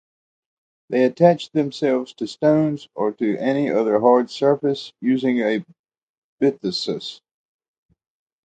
They 0.89 1.03
attach 1.03 1.51
themselves 1.51 2.13
to 2.13 2.25
stones 2.27 2.89
or 2.95 3.11
to 3.11 3.37
any 3.37 3.69
other 3.69 3.99
hard 3.99 4.31
surface 4.31 4.91
using 4.99 5.37
a 5.41 5.63
byssus. 6.41 7.21